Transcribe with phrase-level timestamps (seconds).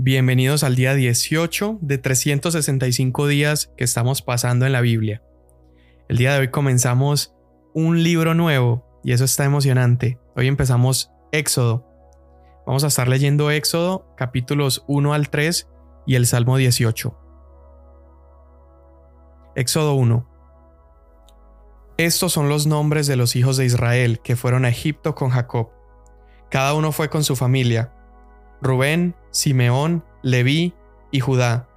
[0.00, 5.24] Bienvenidos al día 18 de 365 días que estamos pasando en la Biblia.
[6.08, 7.34] El día de hoy comenzamos
[7.74, 10.20] un libro nuevo y eso está emocionante.
[10.36, 11.84] Hoy empezamos Éxodo.
[12.64, 15.68] Vamos a estar leyendo Éxodo capítulos 1 al 3
[16.06, 17.18] y el Salmo 18.
[19.56, 20.30] Éxodo 1.
[21.96, 25.70] Estos son los nombres de los hijos de Israel que fueron a Egipto con Jacob.
[26.52, 27.92] Cada uno fue con su familia
[28.60, 30.74] Rubén, Simeón, Leví
[31.10, 31.68] y Judá,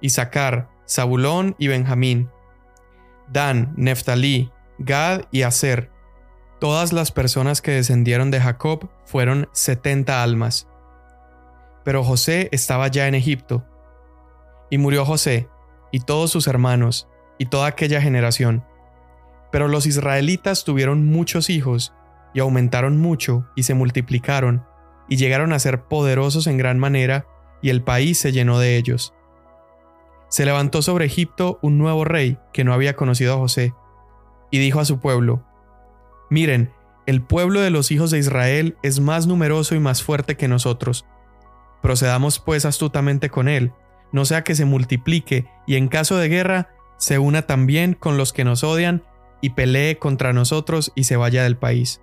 [0.00, 2.30] Isaacar, Zabulón y Benjamín,
[3.32, 5.90] Dan, Neftalí, Gad y Aser.
[6.58, 10.68] Todas las personas que descendieron de Jacob fueron setenta almas.
[11.84, 13.64] Pero José estaba ya en Egipto.
[14.68, 15.48] Y murió José,
[15.90, 18.64] y todos sus hermanos, y toda aquella generación.
[19.50, 21.94] Pero los israelitas tuvieron muchos hijos,
[22.34, 24.64] y aumentaron mucho, y se multiplicaron,
[25.10, 27.26] y llegaron a ser poderosos en gran manera,
[27.60, 29.12] y el país se llenó de ellos.
[30.28, 33.74] Se levantó sobre Egipto un nuevo rey que no había conocido a José,
[34.50, 35.44] y dijo a su pueblo,
[36.30, 36.72] Miren,
[37.06, 41.04] el pueblo de los hijos de Israel es más numeroso y más fuerte que nosotros.
[41.82, 43.72] Procedamos pues astutamente con él,
[44.12, 48.32] no sea que se multiplique y en caso de guerra se una también con los
[48.32, 49.02] que nos odian
[49.40, 52.00] y pelee contra nosotros y se vaya del país.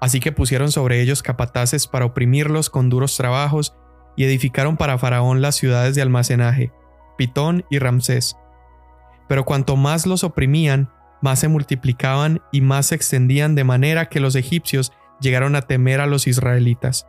[0.00, 3.74] Así que pusieron sobre ellos capataces para oprimirlos con duros trabajos
[4.16, 6.72] y edificaron para Faraón las ciudades de almacenaje,
[7.16, 8.36] Pitón y Ramsés.
[9.28, 10.90] Pero cuanto más los oprimían,
[11.20, 16.00] más se multiplicaban y más se extendían de manera que los egipcios llegaron a temer
[16.00, 17.06] a los israelitas.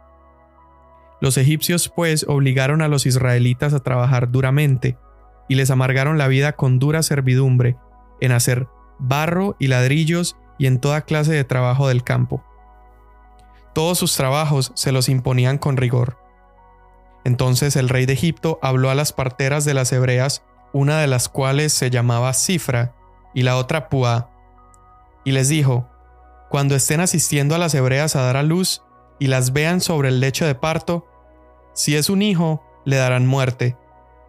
[1.22, 4.98] Los egipcios pues obligaron a los israelitas a trabajar duramente,
[5.48, 7.76] y les amargaron la vida con dura servidumbre,
[8.22, 8.68] en hacer
[9.00, 12.44] barro y ladrillos y en toda clase de trabajo del campo.
[13.80, 16.18] Todos sus trabajos se los imponían con rigor.
[17.24, 21.30] Entonces el rey de Egipto habló a las parteras de las hebreas, una de las
[21.30, 22.94] cuales se llamaba Cifra
[23.34, 24.32] y la otra Pua,
[25.24, 25.88] y les dijo,
[26.50, 28.84] Cuando estén asistiendo a las hebreas a dar a luz
[29.18, 31.08] y las vean sobre el lecho de parto,
[31.74, 33.78] si es un hijo, le darán muerte,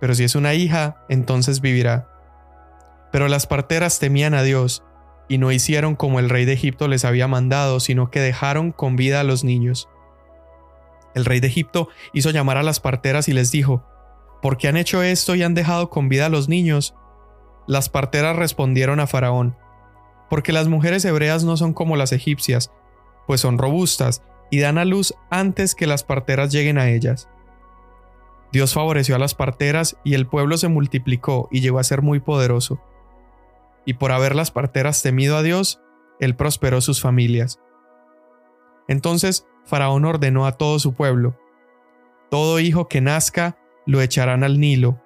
[0.00, 2.08] pero si es una hija, entonces vivirá.
[3.10, 4.84] Pero las parteras temían a Dios
[5.30, 8.96] y no hicieron como el rey de Egipto les había mandado, sino que dejaron con
[8.96, 9.88] vida a los niños.
[11.14, 13.84] El rey de Egipto hizo llamar a las parteras y les dijo,
[14.42, 16.96] ¿Por qué han hecho esto y han dejado con vida a los niños?
[17.68, 19.56] Las parteras respondieron a Faraón,
[20.28, 22.72] porque las mujeres hebreas no son como las egipcias,
[23.28, 27.28] pues son robustas y dan a luz antes que las parteras lleguen a ellas.
[28.50, 32.18] Dios favoreció a las parteras y el pueblo se multiplicó y llegó a ser muy
[32.18, 32.80] poderoso
[33.90, 35.82] y por haber las parteras temido a Dios,
[36.20, 37.58] él prosperó sus familias.
[38.86, 41.36] Entonces Faraón ordenó a todo su pueblo,
[42.30, 45.02] todo hijo que nazca lo echarán al Nilo,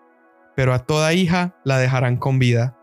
[0.55, 2.77] pero a toda hija la dejarán con vida.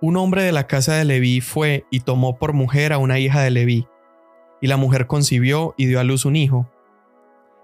[0.00, 3.42] Un hombre de la casa de Leví fue y tomó por mujer a una hija
[3.42, 3.86] de Leví,
[4.62, 6.72] y la mujer concibió y dio a luz un hijo.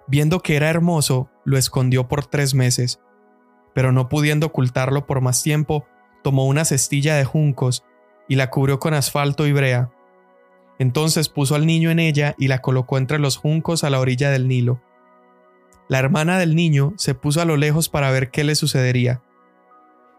[0.06, 3.00] Viendo que era hermoso, lo escondió por tres meses,
[3.74, 5.86] pero no pudiendo ocultarlo por más tiempo,
[6.22, 7.84] tomó una cestilla de juncos
[8.28, 9.90] y la cubrió con asfalto y brea.
[10.78, 14.30] Entonces puso al niño en ella y la colocó entre los juncos a la orilla
[14.30, 14.80] del Nilo.
[15.88, 19.22] La hermana del niño se puso a lo lejos para ver qué le sucedería.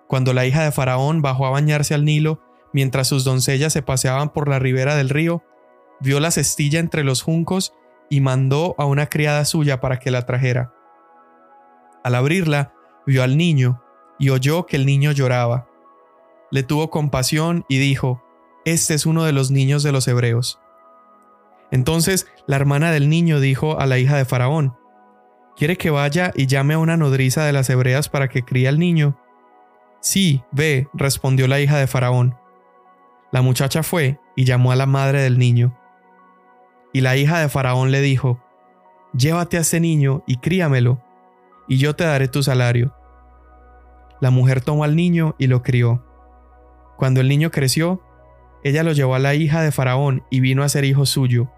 [0.08, 2.40] Cuando la hija de Faraón bajó a bañarse al Nilo,
[2.72, 5.44] mientras sus doncellas se paseaban por la ribera del río,
[6.00, 7.74] vio la cestilla entre los juncos
[8.10, 10.74] y mandó a una criada suya para que la trajera.
[12.04, 12.74] Al abrirla,
[13.08, 13.82] vio al niño
[14.20, 15.68] y oyó que el niño lloraba
[16.54, 18.24] le tuvo compasión y dijo,
[18.64, 20.60] Este es uno de los niños de los hebreos.
[21.72, 24.78] Entonces la hermana del niño dijo a la hija de Faraón,
[25.56, 28.78] ¿Quiere que vaya y llame a una nodriza de las hebreas para que críe al
[28.78, 29.20] niño?
[30.00, 32.38] Sí, ve, respondió la hija de Faraón.
[33.32, 35.76] La muchacha fue y llamó a la madre del niño.
[36.94, 38.44] Y la hija de Faraón le dijo,
[39.18, 41.02] Llévate a ese niño y críamelo,
[41.68, 42.96] y yo te daré tu salario.
[44.22, 46.13] La mujer tomó al niño y lo crió.
[46.98, 48.02] Cuando el niño creció,
[48.64, 51.50] ella lo llevó a la hija de Faraón y vino a ser hijo suyo,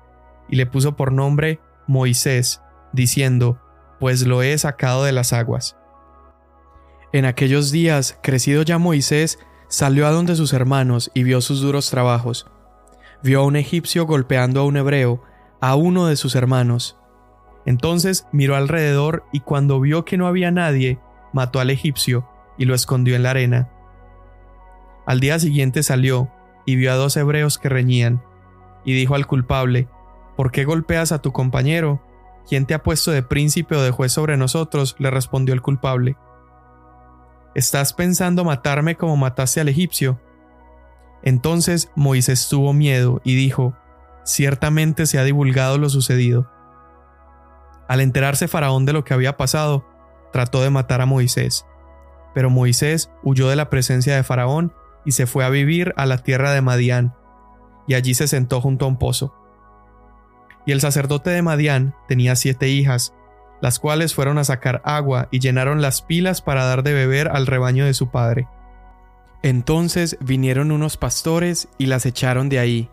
[0.49, 2.61] y le puso por nombre Moisés,
[2.93, 3.59] diciendo,
[3.99, 5.77] pues lo he sacado de las aguas.
[7.13, 11.89] En aquellos días, crecido ya Moisés, salió a donde sus hermanos y vio sus duros
[11.89, 12.47] trabajos.
[13.23, 15.23] Vio a un egipcio golpeando a un hebreo,
[15.61, 16.97] a uno de sus hermanos.
[17.65, 20.99] Entonces miró alrededor y cuando vio que no había nadie,
[21.33, 22.27] mató al egipcio
[22.57, 23.69] y lo escondió en la arena.
[25.05, 26.29] Al día siguiente salió
[26.65, 28.23] y vio a dos hebreos que reñían,
[28.83, 29.87] y dijo al culpable,
[30.35, 32.01] ¿Por qué golpeas a tu compañero?
[32.47, 34.95] ¿quién te ha puesto de príncipe o de juez sobre nosotros?
[34.99, 36.15] le respondió el culpable.
[37.53, 40.19] ¿Estás pensando matarme como mataste al egipcio?
[41.23, 43.75] Entonces Moisés tuvo miedo y dijo,
[44.23, 46.49] Ciertamente se ha divulgado lo sucedido.
[47.87, 49.85] Al enterarse Faraón de lo que había pasado,
[50.33, 51.65] trató de matar a Moisés.
[52.33, 54.73] Pero Moisés huyó de la presencia de Faraón
[55.05, 57.15] y se fue a vivir a la tierra de Madián,
[57.87, 59.33] y allí se sentó junto a un pozo.
[60.65, 63.13] Y el sacerdote de Madián tenía siete hijas,
[63.61, 67.47] las cuales fueron a sacar agua y llenaron las pilas para dar de beber al
[67.47, 68.47] rebaño de su padre.
[69.43, 72.89] Entonces vinieron unos pastores y las echaron de ahí.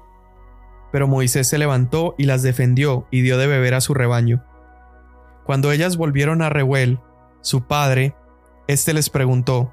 [0.92, 4.44] Pero Moisés se levantó y las defendió y dio de beber a su rebaño.
[5.44, 7.00] Cuando ellas volvieron a Reuel,
[7.40, 8.14] su padre,
[8.68, 9.72] éste les preguntó,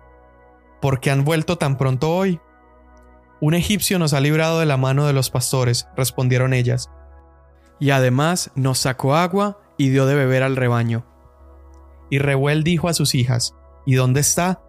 [0.82, 2.40] ¿Por qué han vuelto tan pronto hoy?
[3.42, 6.90] Un egipcio nos ha librado de la mano de los pastores, respondieron ellas.
[7.80, 11.06] Y además nos sacó agua y dio de beber al rebaño.
[12.10, 13.56] Y Reuel dijo a sus hijas,
[13.86, 14.62] ¿Y dónde está?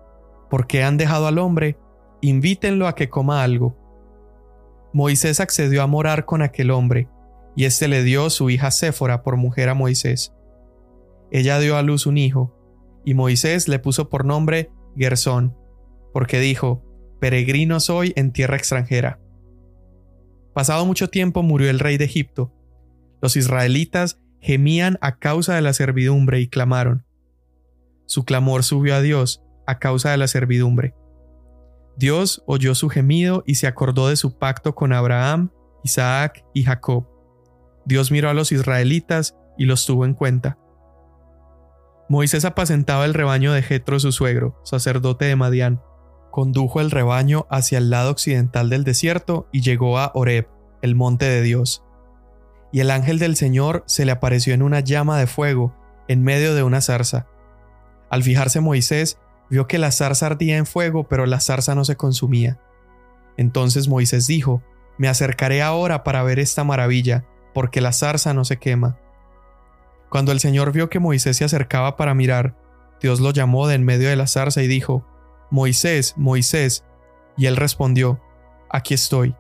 [0.49, 1.79] ¿Por qué han dejado al hombre?
[2.21, 3.77] Invítenlo a que coma algo.
[4.93, 7.09] Moisés accedió a morar con aquel hombre,
[7.55, 10.35] y éste le dio su hija Séfora por mujer a Moisés.
[11.31, 12.57] Ella dio a luz un hijo,
[13.05, 15.57] y Moisés le puso por nombre Gersón,
[16.13, 16.85] porque dijo,
[17.21, 19.21] Peregrino soy en tierra extranjera.
[20.55, 22.53] Pasado mucho tiempo murió el rey de Egipto.
[23.21, 27.05] Los israelitas gemían a causa de la servidumbre y clamaron.
[28.07, 30.95] Su clamor subió a Dios a causa de la servidumbre.
[31.97, 35.51] Dios oyó su gemido y se acordó de su pacto con Abraham,
[35.85, 37.07] Isaac y Jacob.
[37.85, 40.59] Dios miró a los israelitas y los tuvo en cuenta.
[42.09, 45.81] Moisés apacentaba el rebaño de Jetro su suegro, sacerdote de Madián.
[46.31, 50.49] Condujo el rebaño hacia el lado occidental del desierto y llegó a Horeb,
[50.83, 51.85] el monte de Dios.
[52.73, 55.75] Y el ángel del Señor se le apareció en una llama de fuego,
[56.07, 57.27] en medio de una zarza.
[58.11, 59.19] Al fijarse Moisés,
[59.49, 62.61] vio que la zarza ardía en fuego, pero la zarza no se consumía.
[63.37, 64.63] Entonces Moisés dijo,
[64.99, 67.25] Me acercaré ahora para ver esta maravilla,
[67.55, 68.99] porque la zarza no se quema.
[70.09, 72.57] Cuando el Señor vio que Moisés se acercaba para mirar,
[73.01, 75.07] Dios lo llamó de en medio de la zarza y dijo,
[75.51, 76.85] Moisés, Moisés.
[77.37, 78.21] Y él respondió,
[78.69, 79.35] Aquí estoy.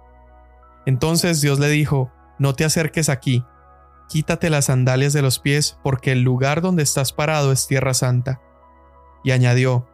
[0.86, 3.44] Entonces Dios le dijo, No te acerques aquí,
[4.08, 8.40] quítate las sandalias de los pies, porque el lugar donde estás parado es tierra santa.
[9.22, 9.88] Y añadió,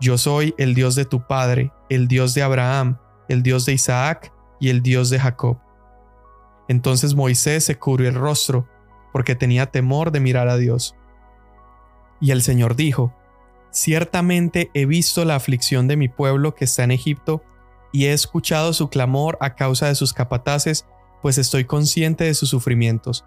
[0.00, 2.98] Yo soy el Dios de tu padre, el Dios de Abraham,
[3.28, 5.58] el Dios de Isaac y el Dios de Jacob.
[6.68, 8.68] Entonces Moisés se cubrió el rostro,
[9.12, 10.96] porque tenía temor de mirar a Dios.
[12.20, 13.14] Y el Señor dijo,
[13.72, 17.42] Ciertamente he visto la aflicción de mi pueblo que está en Egipto,
[17.90, 20.86] y he escuchado su clamor a causa de sus capataces,
[21.20, 23.24] pues estoy consciente de sus sufrimientos.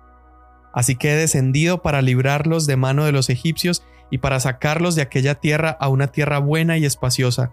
[0.74, 5.01] Así que he descendido para librarlos de mano de los egipcios y para sacarlos de
[5.01, 7.51] aquella tierra a una tierra buena y espaciosa,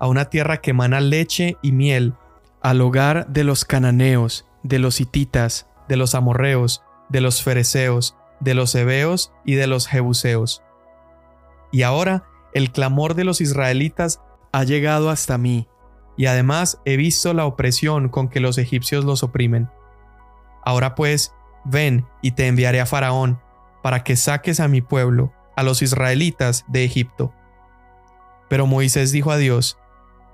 [0.00, 2.14] a una tierra que emana leche y miel,
[2.62, 8.54] al hogar de los cananeos, de los hititas, de los amorreos, de los fereceos, de
[8.54, 10.62] los hebeos y de los jebuseos.
[11.74, 12.22] Y ahora
[12.52, 14.20] el clamor de los israelitas
[14.52, 15.66] ha llegado hasta mí,
[16.16, 19.68] y además he visto la opresión con que los egipcios los oprimen.
[20.64, 21.34] Ahora pues,
[21.64, 23.40] ven y te enviaré a Faraón,
[23.82, 27.34] para que saques a mi pueblo, a los israelitas de Egipto.
[28.48, 29.76] Pero Moisés dijo a Dios,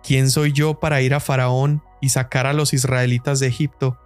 [0.02, 3.98] ¿quién soy yo para ir a Faraón y sacar a los israelitas de Egipto?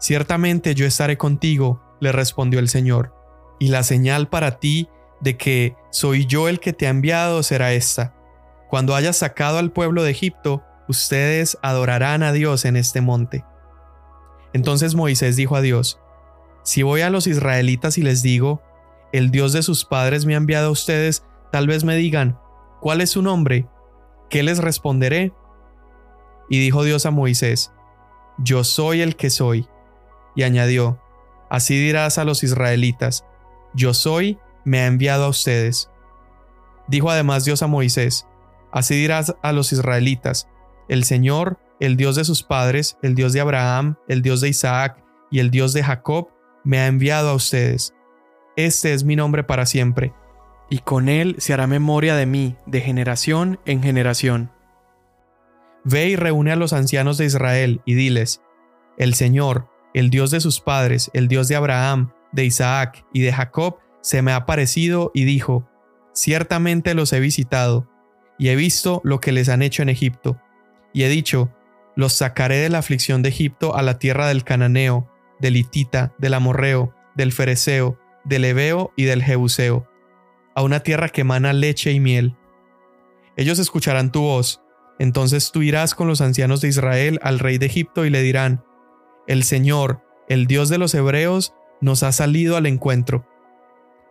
[0.00, 3.14] Ciertamente yo estaré contigo, le respondió el Señor,
[3.58, 4.88] y la señal para ti
[5.22, 8.14] de que soy yo el que te ha enviado será esta.
[8.68, 13.44] Cuando hayas sacado al pueblo de Egipto, ustedes adorarán a Dios en este monte.
[14.52, 16.00] Entonces Moisés dijo a Dios,
[16.64, 18.62] Si voy a los israelitas y les digo,
[19.12, 22.38] el Dios de sus padres me ha enviado a ustedes, tal vez me digan,
[22.80, 23.66] ¿cuál es su nombre?
[24.28, 25.32] ¿Qué les responderé?
[26.48, 27.72] Y dijo Dios a Moisés,
[28.38, 29.68] Yo soy el que soy
[30.34, 31.00] y añadió,
[31.50, 33.26] Así dirás a los israelitas,
[33.74, 35.90] Yo soy, me ha enviado a ustedes.
[36.88, 38.26] Dijo además Dios a Moisés,
[38.72, 40.48] Así dirás a los israelitas,
[40.88, 45.02] El Señor, el Dios de sus padres, el Dios de Abraham, el Dios de Isaac
[45.30, 46.28] y el Dios de Jacob,
[46.64, 47.92] me ha enviado a ustedes.
[48.56, 50.14] Este es mi nombre para siempre,
[50.70, 54.50] y con él se hará memoria de mí de generación en generación.
[55.84, 58.40] Ve y reúne a los ancianos de Israel y diles,
[58.96, 63.32] El Señor, el Dios de sus padres, el Dios de Abraham, de Isaac y de
[63.32, 65.68] Jacob, se me ha aparecido y dijo,
[66.12, 67.88] Ciertamente los he visitado,
[68.38, 70.40] y he visto lo que les han hecho en Egipto,
[70.92, 71.50] y he dicho,
[71.96, 75.08] Los sacaré de la aflicción de Egipto a la tierra del Cananeo,
[75.40, 79.88] del Hitita, del Amorreo, del Fereceo, del Ebeo y del Jebuseo,
[80.54, 82.36] a una tierra que emana leche y miel.
[83.36, 84.62] Ellos escucharán tu voz,
[84.98, 88.64] entonces tú irás con los ancianos de Israel al rey de Egipto y le dirán,
[89.26, 93.26] El Señor, el Dios de los Hebreos, nos ha salido al encuentro.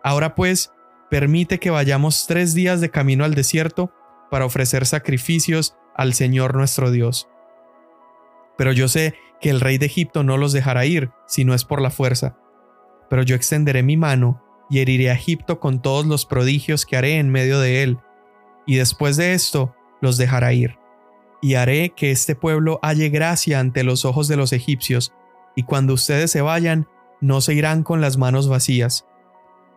[0.02, 0.72] Ahora pues,
[1.10, 3.92] permite que vayamos tres días de camino al desierto
[4.30, 7.28] para ofrecer sacrificios al Señor nuestro Dios.
[8.56, 11.64] Pero yo sé que el rey de Egipto no los dejará ir, si no es
[11.64, 12.38] por la fuerza.
[13.10, 17.18] Pero yo extenderé mi mano y heriré a Egipto con todos los prodigios que haré
[17.18, 17.98] en medio de él,
[18.66, 20.78] y después de esto los dejará ir.
[21.42, 25.12] Y haré que este pueblo halle gracia ante los ojos de los egipcios,
[25.56, 26.88] y cuando ustedes se vayan,
[27.20, 29.06] no se irán con las manos vacías.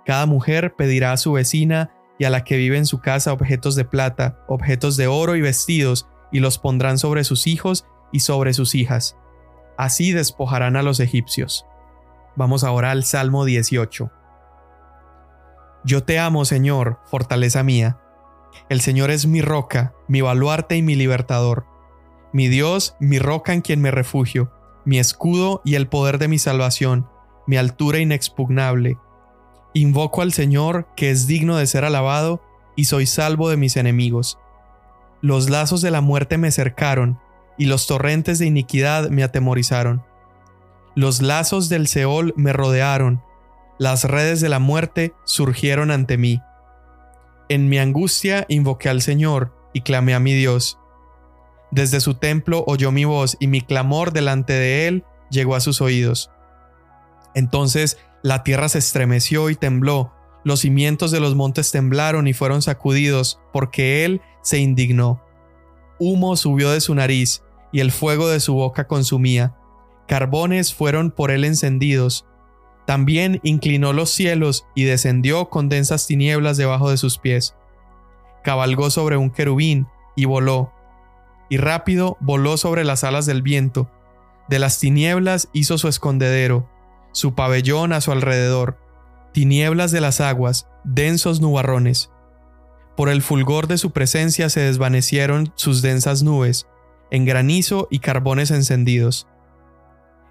[0.05, 3.75] Cada mujer pedirá a su vecina y a la que vive en su casa objetos
[3.75, 8.53] de plata, objetos de oro y vestidos, y los pondrán sobre sus hijos y sobre
[8.53, 9.17] sus hijas.
[9.77, 11.65] Así despojarán a los egipcios.
[12.35, 14.11] Vamos ahora al Salmo 18.
[15.83, 17.99] Yo te amo, Señor, fortaleza mía.
[18.69, 21.65] El Señor es mi roca, mi baluarte y mi libertador.
[22.33, 24.51] Mi Dios, mi roca en quien me refugio,
[24.83, 27.07] mi escudo y el poder de mi salvación,
[27.47, 28.97] mi altura inexpugnable.
[29.75, 32.41] Invoco al Señor, que es digno de ser alabado,
[32.77, 34.39] y soy salvo de mis enemigos.
[35.21, 37.19] Los lazos de la muerte me cercaron,
[37.57, 40.01] y los torrentes de iniquidad me atemorizaron.
[40.95, 43.21] Los lazos del Seol me rodearon,
[43.77, 46.39] las redes de la muerte surgieron ante mí.
[47.49, 50.79] En mi angustia invoqué al Señor y clamé a mi Dios.
[51.69, 55.81] Desde su templo oyó mi voz y mi clamor delante de él llegó a sus
[55.81, 56.31] oídos.
[57.33, 60.11] Entonces la tierra se estremeció y tembló,
[60.45, 65.23] los cimientos de los montes temblaron y fueron sacudidos, porque él se indignó.
[65.99, 67.41] Humo subió de su nariz,
[67.71, 69.55] y el fuego de su boca consumía.
[70.07, 72.27] Carbones fueron por él encendidos.
[72.85, 77.55] También inclinó los cielos y descendió con densas tinieblas debajo de sus pies.
[78.43, 80.71] Cabalgó sobre un querubín y voló,
[81.49, 83.89] y rápido voló sobre las alas del viento.
[84.47, 86.69] De las tinieblas hizo su escondedero,
[87.15, 88.77] su pabellón a su alrededor,
[89.31, 92.11] tinieblas de las aguas, densos nubarrones.
[92.97, 96.67] Por el fulgor de su presencia se desvanecieron sus densas nubes,
[97.11, 99.29] en granizo y carbones encendidos.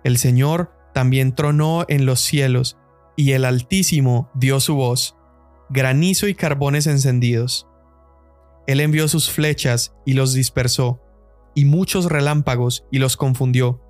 [0.05, 2.76] El Señor también tronó en los cielos,
[3.17, 5.17] y el Altísimo dio su voz,
[5.71, 7.67] granizo y carbones encendidos.
[8.67, 11.00] Él envió sus flechas y los dispersó,
[11.55, 13.81] y muchos relámpagos y los confundió.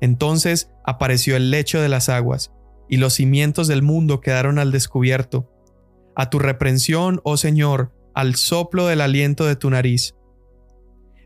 [0.00, 2.52] Entonces apareció el lecho de las aguas,
[2.88, 5.50] y los cimientos del mundo quedaron al descubierto.
[6.16, 10.14] A tu reprensión, oh Señor, al soplo del aliento de tu nariz.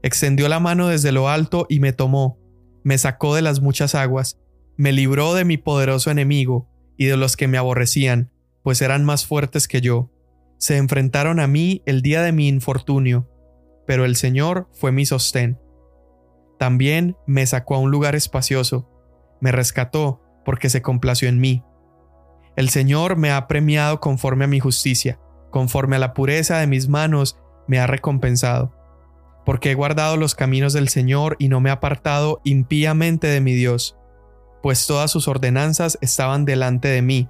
[0.02, 2.38] Extendió la mano desde lo alto y me tomó,
[2.82, 4.38] me sacó de las muchas aguas,
[4.76, 9.26] me libró de mi poderoso enemigo y de los que me aborrecían, pues eran más
[9.26, 10.10] fuertes que yo.
[10.58, 13.28] Se enfrentaron a mí el día de mi infortunio,
[13.86, 15.58] pero el Señor fue mi sostén.
[16.62, 18.88] También me sacó a un lugar espacioso,
[19.40, 21.64] me rescató porque se complació en mí.
[22.54, 25.18] El Señor me ha premiado conforme a mi justicia,
[25.50, 28.72] conforme a la pureza de mis manos me ha recompensado.
[29.44, 33.54] Porque he guardado los caminos del Señor y no me he apartado impíamente de mi
[33.54, 33.96] Dios
[34.62, 37.28] pues todas sus ordenanzas estaban delante de mí,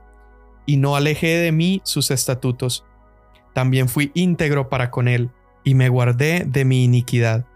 [0.66, 2.84] y no alejé de mí sus estatutos.
[3.54, 5.30] También fui íntegro para con él,
[5.64, 7.46] y me guardé de mi iniquidad.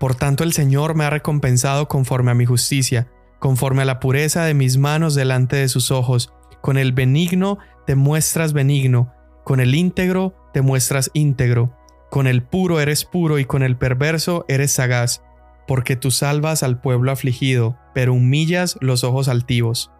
[0.00, 4.44] Por tanto el Señor me ha recompensado conforme a mi justicia, conforme a la pureza
[4.44, 6.32] de mis manos delante de sus ojos.
[6.60, 9.14] Con el benigno te muestras benigno,
[9.44, 11.76] con el íntegro te muestras íntegro,
[12.10, 15.22] con el puro eres puro y con el perverso eres sagaz
[15.70, 19.92] porque tú salvas al pueblo afligido, pero humillas los ojos altivos.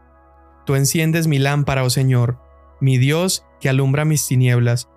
[0.66, 2.40] Tú enciendes mi lámpara, oh Señor,
[2.80, 4.88] mi Dios que alumbra mis tinieblas,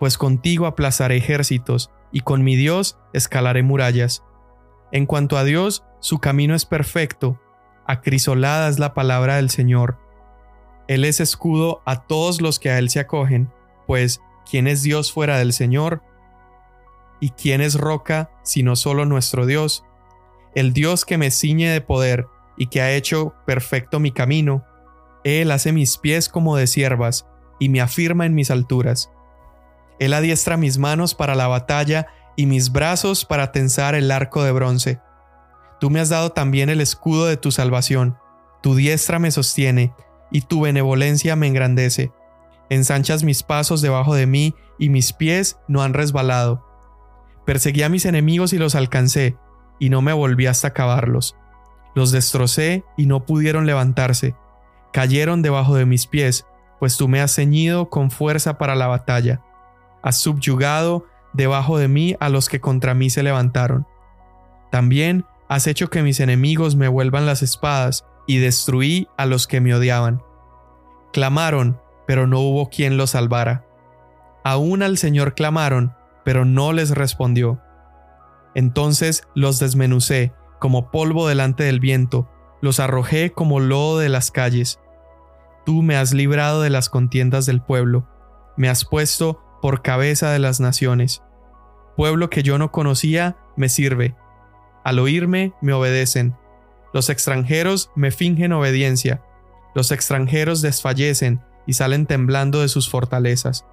[0.00, 4.24] pues contigo aplazaré ejércitos, y con mi Dios escalaré murallas.
[4.92, 7.40] En cuanto a Dios, su camino es perfecto,
[7.86, 9.98] acrisolada es la palabra del Señor.
[10.86, 13.52] Él es escudo a todos los que a Él se acogen,
[13.86, 16.02] pues ¿quién es Dios fuera del Señor?
[17.20, 19.84] ¿Y quién es roca sino solo nuestro Dios?
[20.54, 22.26] el Dios que me ciñe de poder
[22.56, 24.64] y que ha hecho perfecto mi camino.
[25.24, 27.28] Él hace mis pies como de siervas
[27.60, 29.10] y me afirma en mis alturas.
[29.98, 34.52] Él adiestra mis manos para la batalla y mis brazos para tensar el arco de
[34.52, 35.00] bronce.
[35.80, 38.16] Tú me has dado también el escudo de tu salvación,
[38.62, 39.92] tu diestra me sostiene,
[40.30, 42.12] y tu benevolencia me engrandece.
[42.70, 46.64] Ensanchas mis pasos debajo de mí, y mis pies no han resbalado.
[47.44, 49.36] Perseguí a mis enemigos y los alcancé,
[49.80, 51.34] y no me volví hasta acabarlos.
[51.96, 54.36] Los destrocé y no pudieron levantarse.
[54.92, 56.46] Cayeron debajo de mis pies,
[56.78, 59.42] pues tú me has ceñido con fuerza para la batalla.
[60.04, 61.04] Has subyugado
[61.38, 63.86] debajo de mí a los que contra mí se levantaron.
[64.70, 69.62] También has hecho que mis enemigos me vuelvan las espadas, y destruí a los que
[69.62, 70.22] me odiaban.
[71.14, 73.64] Clamaron, pero no hubo quien los salvara.
[74.44, 77.62] Aún al Señor clamaron, pero no les respondió.
[78.54, 82.28] Entonces los desmenucé como polvo delante del viento,
[82.60, 84.78] los arrojé como lodo de las calles.
[85.64, 88.06] Tú me has librado de las contiendas del pueblo,
[88.58, 91.22] me has puesto por cabeza de las naciones.
[91.98, 94.14] Pueblo que yo no conocía, me sirve.
[94.84, 96.36] Al oírme, me obedecen.
[96.94, 99.20] Los extranjeros me fingen obediencia.
[99.74, 103.66] Los extranjeros desfallecen y salen temblando de sus fortalezas.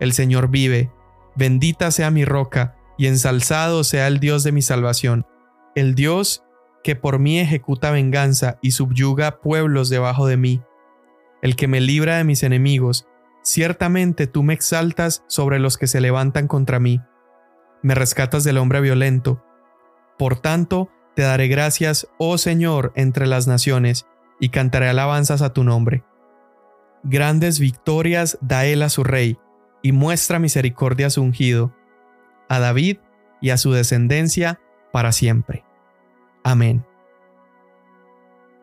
[0.00, 0.90] El Señor vive.
[1.36, 5.26] Bendita sea mi roca, y ensalzado sea el Dios de mi salvación.
[5.74, 6.44] El Dios
[6.82, 10.62] que por mí ejecuta venganza y subyuga pueblos debajo de mí.
[11.42, 13.06] El que me libra de mis enemigos.
[13.42, 17.02] Ciertamente tú me exaltas sobre los que se levantan contra mí.
[17.82, 19.44] Me rescatas del hombre violento.
[20.18, 24.06] Por tanto, te daré gracias, oh Señor, entre las naciones,
[24.40, 26.04] y cantaré alabanzas a tu nombre.
[27.02, 29.38] Grandes victorias da él a su rey,
[29.82, 31.74] y muestra misericordia a su ungido,
[32.48, 32.98] a David
[33.40, 34.60] y a su descendencia
[34.92, 35.64] para siempre.
[36.44, 36.86] Amén.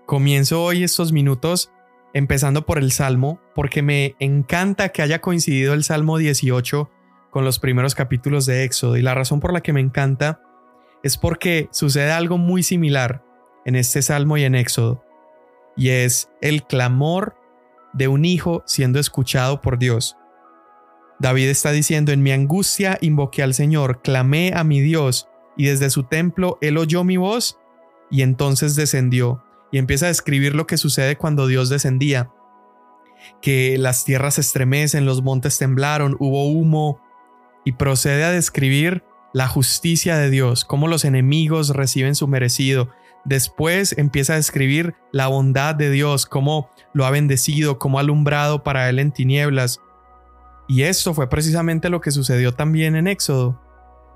[0.05, 1.71] Comienzo hoy estos minutos
[2.13, 6.89] empezando por el Salmo, porque me encanta que haya coincidido el Salmo 18
[7.29, 10.41] con los primeros capítulos de Éxodo, y la razón por la que me encanta
[11.03, 13.23] es porque sucede algo muy similar
[13.65, 15.03] en este Salmo y en Éxodo,
[15.75, 17.35] y es el clamor
[17.93, 20.17] de un hijo siendo escuchado por Dios.
[21.19, 25.89] David está diciendo, en mi angustia invoqué al Señor, clamé a mi Dios, y desde
[25.89, 27.59] su templo él oyó mi voz,
[28.09, 32.31] y entonces descendió, y empieza a describir lo que sucede cuando Dios descendía,
[33.41, 37.01] que las tierras estremecen, los montes temblaron, hubo humo,
[37.69, 42.89] y procede a describir la justicia de Dios, cómo los enemigos reciben su merecido.
[43.25, 48.63] Después empieza a describir la bondad de Dios, cómo lo ha bendecido, cómo ha alumbrado
[48.63, 49.81] para él en tinieblas.
[50.67, 53.61] Y esto fue precisamente lo que sucedió también en Éxodo.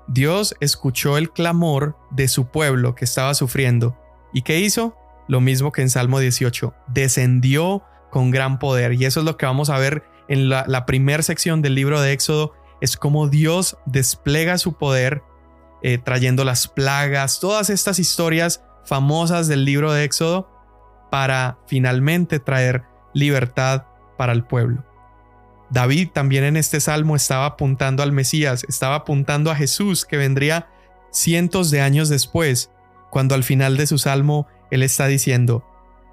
[0.08, 3.96] Dios escuchó el clamor de su pueblo que estaba sufriendo.
[4.32, 4.96] ¿Y qué hizo?
[5.28, 6.74] Lo mismo que en Salmo 18.
[6.88, 8.94] Descendió con gran poder.
[8.94, 12.00] Y eso es lo que vamos a ver en la, la primera sección del libro
[12.00, 12.52] de Éxodo
[12.84, 15.22] es como Dios despliega su poder
[15.82, 20.50] eh, trayendo las plagas, todas estas historias famosas del libro de Éxodo
[21.10, 22.82] para finalmente traer
[23.14, 23.84] libertad
[24.18, 24.84] para el pueblo.
[25.70, 30.68] David también en este salmo estaba apuntando al Mesías, estaba apuntando a Jesús que vendría
[31.10, 32.70] cientos de años después,
[33.10, 35.64] cuando al final de su salmo él está diciendo,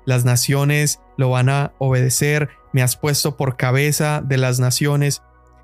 [0.06, 5.22] las naciones lo van a obedecer, me has puesto por cabeza de las naciones,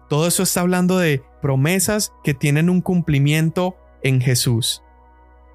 [0.09, 4.83] todo eso está hablando de promesas que tienen un cumplimiento en Jesús.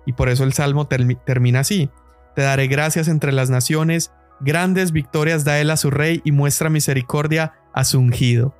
[0.07, 1.91] Y por eso el Salmo termina así.
[2.35, 6.71] Te daré gracias entre las naciones, grandes victorias da él a su rey y muestra
[6.71, 8.55] misericordia a su ungido.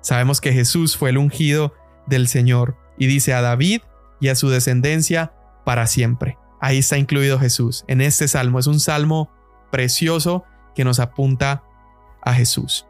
[0.00, 1.74] Sabemos que Jesús fue el ungido
[2.06, 3.80] del Señor y dice a David
[4.20, 5.32] y a su descendencia
[5.64, 6.36] para siempre.
[6.60, 7.84] Ahí está incluido Jesús.
[7.88, 9.30] En este salmo es un salmo
[9.70, 10.44] precioso
[10.74, 11.62] que nos apunta
[12.22, 12.86] a Jesús.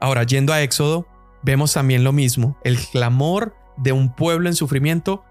[0.00, 1.06] Ahora, yendo a Éxodo,
[1.42, 5.24] vemos también lo mismo, el clamor de un pueblo en sufrimiento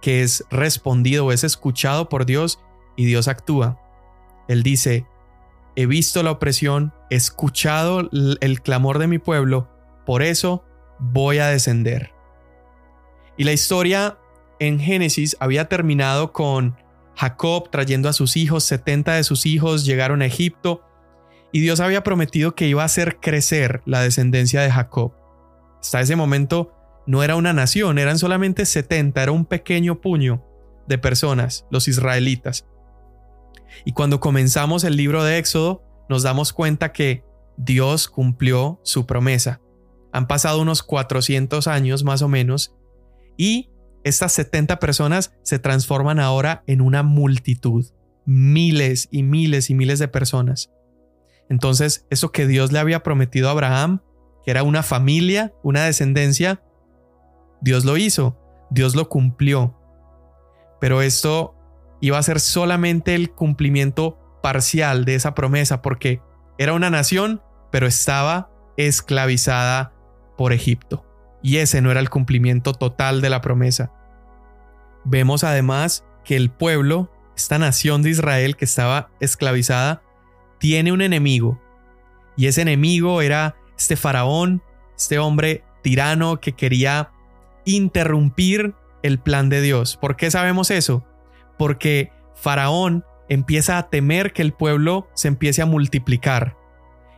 [0.00, 2.60] que es respondido es escuchado por Dios
[2.96, 3.78] y Dios actúa.
[4.48, 5.06] Él dice,
[5.76, 9.70] he visto la opresión, he escuchado el clamor de mi pueblo,
[10.04, 10.64] por eso
[10.98, 12.12] voy a descender.
[13.36, 14.18] Y la historia
[14.58, 16.76] en Génesis había terminado con
[17.14, 20.82] Jacob trayendo a sus hijos, 70 de sus hijos llegaron a Egipto,
[21.52, 25.12] y Dios había prometido que iba a hacer crecer la descendencia de Jacob.
[25.82, 26.72] Hasta ese momento
[27.06, 30.44] no era una nación, eran solamente 70, era un pequeño puño
[30.86, 32.66] de personas, los israelitas.
[33.84, 37.24] Y cuando comenzamos el libro de Éxodo, nos damos cuenta que
[37.56, 39.60] Dios cumplió su promesa.
[40.12, 42.74] Han pasado unos 400 años más o menos
[43.36, 43.70] y
[44.04, 47.86] estas 70 personas se transforman ahora en una multitud,
[48.24, 50.70] miles y miles y miles de personas.
[51.48, 54.00] Entonces, eso que Dios le había prometido a Abraham
[54.44, 56.62] que era una familia, una descendencia,
[57.60, 58.38] Dios lo hizo,
[58.70, 59.78] Dios lo cumplió.
[60.80, 61.54] Pero esto
[62.00, 66.20] iba a ser solamente el cumplimiento parcial de esa promesa porque
[66.58, 69.92] era una nación, pero estaba esclavizada
[70.36, 71.06] por Egipto.
[71.42, 73.92] Y ese no era el cumplimiento total de la promesa.
[75.04, 80.02] Vemos además que el pueblo, esta nación de Israel que estaba esclavizada,
[80.58, 81.60] tiene un enemigo
[82.36, 84.62] Y ese enemigo era este faraón,
[84.96, 87.10] este hombre tirano que quería
[87.64, 89.96] interrumpir el plan de Dios.
[89.96, 91.04] ¿Por qué sabemos eso?
[91.58, 96.56] Porque faraón empieza a temer que el pueblo se empiece a multiplicar.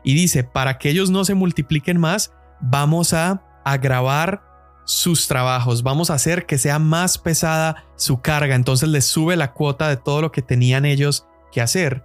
[0.03, 4.43] Y dice, para que ellos no se multipliquen más, vamos a agravar
[4.85, 9.53] sus trabajos, vamos a hacer que sea más pesada su carga, entonces les sube la
[9.53, 12.05] cuota de todo lo que tenían ellos que hacer.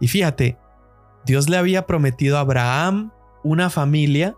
[0.00, 0.58] Y fíjate,
[1.24, 3.12] Dios le había prometido a Abraham
[3.42, 4.36] una familia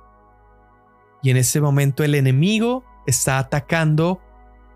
[1.22, 4.20] y en ese momento el enemigo está atacando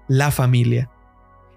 [0.09, 0.91] la familia.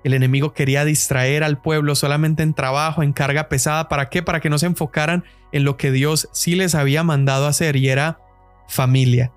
[0.04, 3.88] El enemigo quería distraer al pueblo solamente en trabajo, en carga pesada.
[3.88, 4.24] ¿Para qué?
[4.24, 7.90] Para que no se enfocaran en lo que Dios sí les había mandado hacer y
[7.90, 8.20] era
[8.68, 9.32] familia.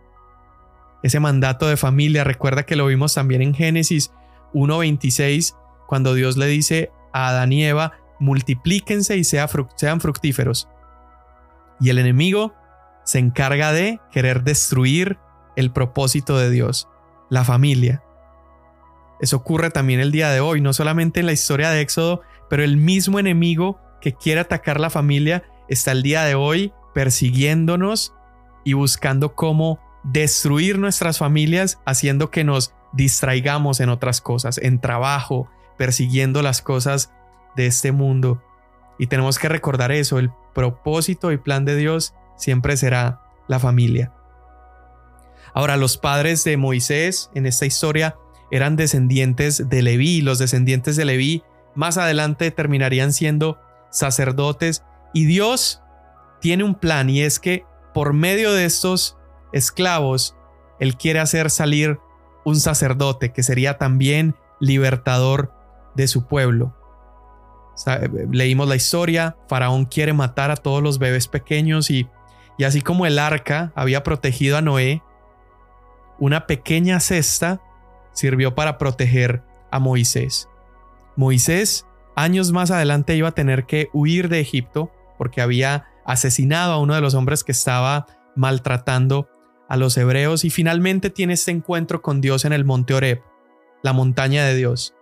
[1.03, 4.11] Ese mandato de familia, recuerda que lo vimos también en Génesis
[4.55, 5.55] 1.26,
[5.87, 10.69] cuando Dios le dice a Adán y Eva, multiplíquense y sean fructíferos.
[11.79, 12.55] Y el enemigo
[13.05, 15.19] se encarga de querer destruir
[15.57, 16.89] el propósito de Dios,
[17.31, 18.03] la familia.
[19.21, 22.65] Eso ocurre también el día de hoy, no solamente en la historia de Éxodo, pero
[22.65, 28.15] el mismo enemigo que quiere atacar la familia está el día de hoy persiguiéndonos
[28.65, 35.49] y buscando cómo destruir nuestras familias, haciendo que nos distraigamos en otras cosas, en trabajo,
[35.77, 37.13] persiguiendo las cosas
[37.57, 38.43] de este mundo.
[38.99, 44.13] Y tenemos que recordar eso, el propósito y plan de Dios siempre será la familia.
[45.55, 48.17] Ahora, los padres de Moisés en esta historia
[48.51, 50.21] eran descendientes de Leví.
[50.21, 51.43] Los descendientes de Leví
[51.75, 53.59] más adelante terminarían siendo
[53.91, 54.85] sacerdotes.
[55.13, 55.81] Y Dios
[56.41, 59.17] tiene un plan y es que por medio de estos
[59.53, 60.37] esclavos,
[60.81, 61.99] Él quiere hacer salir
[62.45, 65.53] un sacerdote que sería también libertador
[65.95, 66.77] de su pueblo.
[68.31, 72.09] Leímos la historia, Faraón quiere matar a todos los bebés pequeños y,
[72.59, 75.03] y así como el arca había protegido a Noé,
[76.19, 77.61] una pequeña cesta
[78.13, 80.49] sirvió para proteger a Moisés.
[81.17, 81.87] Moisés
[82.17, 86.95] años más adelante iba a tener que huir de Egipto porque había asesinado a uno
[86.95, 89.29] de los hombres que estaba maltratando
[89.69, 93.23] a los hebreos y finalmente tiene este encuentro con Dios en el monte Oreb,
[93.83, 94.95] la montaña de Dios.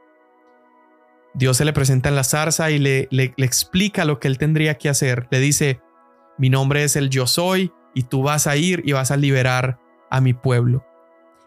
[1.34, 4.38] Dios se le presenta en la zarza y le, le, le explica lo que él
[4.38, 5.28] tendría que hacer.
[5.30, 5.80] Le dice,
[6.38, 9.78] mi nombre es el yo soy y tú vas a ir y vas a liberar
[10.10, 10.84] a mi pueblo.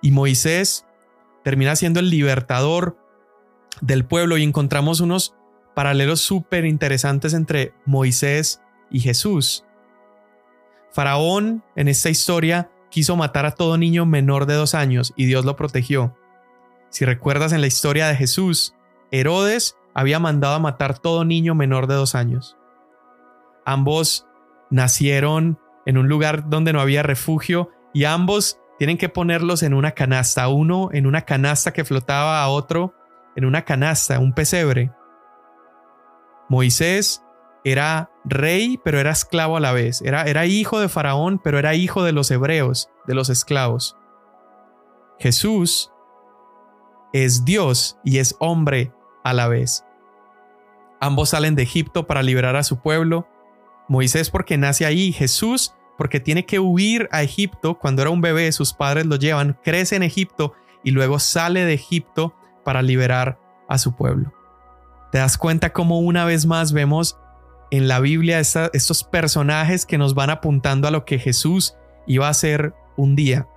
[0.02, 0.86] Y Moisés
[1.44, 2.98] termina siendo el libertador
[3.82, 5.36] del pueblo y encontramos unos
[5.74, 9.66] paralelos súper interesantes entre Moisés y Jesús.
[10.92, 15.44] Faraón en esta historia quiso matar a todo niño menor de dos años y Dios
[15.44, 16.18] lo protegió.
[16.90, 18.74] Si recuerdas en la historia de Jesús,
[19.12, 22.56] Herodes había mandado a matar todo niño menor de dos años.
[23.66, 24.25] Ambos
[24.70, 29.92] nacieron en un lugar donde no había refugio y ambos tienen que ponerlos en una
[29.92, 32.94] canasta, uno en una canasta que flotaba a otro
[33.36, 34.92] en una canasta, un pesebre.
[36.50, 37.24] Moisés
[37.64, 40.02] era rey, pero era esclavo a la vez.
[40.02, 43.98] Era, era hijo de Faraón, pero era hijo de los hebreos, de los esclavos.
[45.20, 45.92] Jesús
[47.14, 49.86] es Dios y es hombre a la vez.
[51.02, 53.28] Ambos salen de Egipto para liberar a su pueblo.
[53.88, 57.78] Moisés porque nace ahí, Jesús porque tiene que huir a Egipto.
[57.80, 61.74] Cuando era un bebé, sus padres lo llevan, crece en Egipto y luego sale de
[61.74, 64.34] Egipto para liberar a su pueblo.
[65.12, 67.18] Te das cuenta cómo una vez más vemos
[67.72, 72.32] en la Biblia estos personajes que nos van apuntando a lo que Jesús iba a
[72.32, 73.48] hacer un día.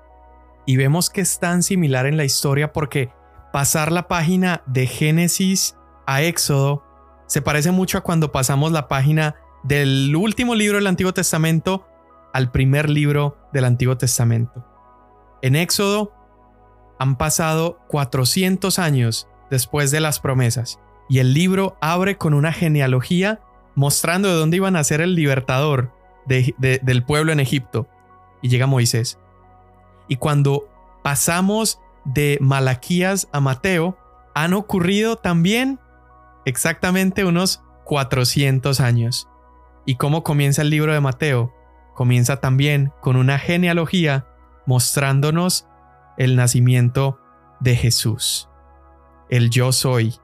[0.67, 3.11] Y vemos que es tan similar en la historia porque
[3.53, 6.85] pasar la página de Génesis a Éxodo
[7.27, 11.87] se parece mucho a cuando pasamos la página del último libro del Antiguo Testamento
[12.33, 14.65] al primer libro del Antiguo Testamento.
[15.43, 16.13] En Éxodo
[16.99, 23.41] han pasado 400 años después de las promesas y el libro abre con una genealogía
[23.75, 25.93] mostrando de dónde iban a ser el libertador
[26.27, 27.89] del pueblo en Egipto
[28.43, 29.19] y llega Moisés.
[30.09, 30.69] Y cuando
[31.03, 33.97] pasamos de Malaquías a Mateo,
[34.35, 35.79] han ocurrido también
[36.45, 39.29] exactamente unos 400 años.
[39.89, 41.55] ¿Y cómo comienza el libro de Mateo?
[41.95, 44.27] comienza también con una genealogía
[44.67, 45.67] mostrándonos
[46.19, 47.19] el nacimiento
[47.59, 48.51] de Jesús.
[49.31, 50.15] El yo soy,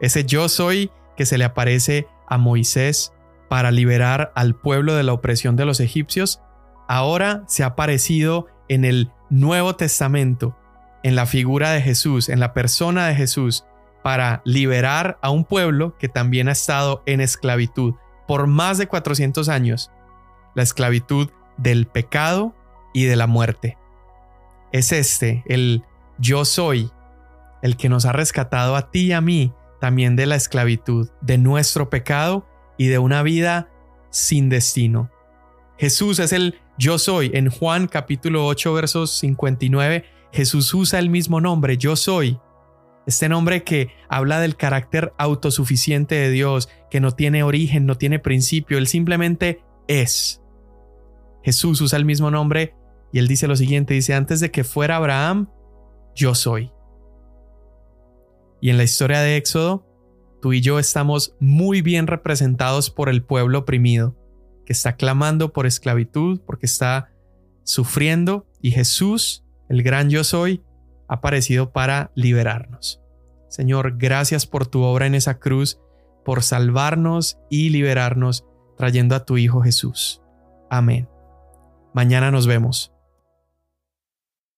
[0.00, 3.12] ese yo soy que se le aparece a Moisés
[3.50, 6.40] para liberar al pueblo de la opresión de los egipcios,
[6.88, 10.56] ahora se ha aparecido en el Nuevo Testamento,
[11.02, 13.66] en la figura de Jesús, en la persona de Jesús,
[14.02, 17.94] para liberar a un pueblo que también ha estado en esclavitud
[18.30, 19.90] por más de 400 años
[20.54, 22.54] la esclavitud del pecado
[22.94, 23.76] y de la muerte.
[24.70, 25.82] Es este, el
[26.20, 26.92] yo soy,
[27.60, 31.38] el que nos ha rescatado a ti y a mí también de la esclavitud, de
[31.38, 32.46] nuestro pecado
[32.78, 33.68] y de una vida
[34.10, 35.10] sin destino.
[35.76, 37.32] Jesús es el yo soy.
[37.34, 42.38] En Juan capítulo 8 versos 59, Jesús usa el mismo nombre, yo soy.
[43.10, 48.20] Este nombre que habla del carácter autosuficiente de Dios, que no tiene origen, no tiene
[48.20, 50.40] principio, Él simplemente es.
[51.42, 52.76] Jesús usa el mismo nombre
[53.12, 55.50] y Él dice lo siguiente, dice, antes de que fuera Abraham,
[56.14, 56.70] yo soy.
[58.60, 59.84] Y en la historia de Éxodo,
[60.40, 64.16] tú y yo estamos muy bien representados por el pueblo oprimido,
[64.64, 67.10] que está clamando por esclavitud, porque está
[67.64, 70.62] sufriendo, y Jesús, el gran yo soy,
[71.08, 72.99] ha aparecido para liberarnos.
[73.50, 75.80] Señor, gracias por tu obra en esa cruz,
[76.24, 78.46] por salvarnos y liberarnos,
[78.78, 80.22] trayendo a tu Hijo Jesús.
[80.70, 81.08] Amén.
[81.92, 82.94] Mañana nos vemos.